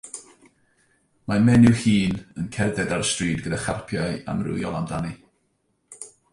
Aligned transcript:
Mae 1.31 1.43
menyw 1.49 1.75
hŷn 1.81 2.15
yn 2.43 2.49
cerdded 2.57 2.95
ar 2.97 3.05
y 3.05 3.07
stryd 3.11 3.45
gyda 3.45 3.63
charpiau 3.67 4.19
amrywiol 4.35 4.81
amdani. 4.83 5.17